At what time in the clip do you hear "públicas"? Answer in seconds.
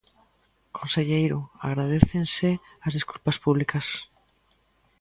3.45-3.87